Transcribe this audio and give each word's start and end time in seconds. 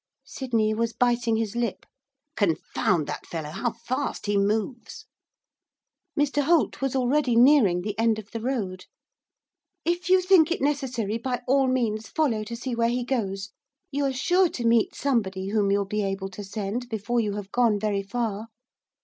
Sydney 0.25 0.73
was 0.73 0.93
biting 0.93 1.35
his 1.35 1.55
lip. 1.55 1.85
'Confound 2.35 3.05
that 3.05 3.27
fellow! 3.27 3.51
how 3.51 3.73
fast 3.73 4.25
he 4.25 4.35
moves.' 4.35 5.05
Mr 6.19 6.41
Holt 6.41 6.81
was 6.81 6.95
already 6.95 7.35
nearing 7.35 7.81
the 7.83 7.93
end 7.99 8.17
of 8.17 8.31
the 8.31 8.39
road. 8.41 8.87
'If 9.85 10.09
you 10.09 10.19
think 10.19 10.49
it 10.51 10.59
necessary, 10.59 11.19
by 11.19 11.43
all 11.47 11.67
means 11.67 12.07
follow 12.07 12.43
to 12.45 12.55
see 12.55 12.73
where 12.73 12.89
he 12.89 13.05
goes, 13.05 13.51
you 13.91 14.03
are 14.05 14.11
sure 14.11 14.49
to 14.49 14.65
meet 14.65 14.95
somebody 14.95 15.49
whom 15.49 15.69
you 15.69 15.77
will 15.77 15.85
be 15.85 16.01
able 16.03 16.29
to 16.29 16.43
send 16.43 16.89
before 16.89 17.19
you 17.19 17.33
have 17.33 17.51
gone 17.51 17.79
very 17.79 18.01
far. 18.01 18.47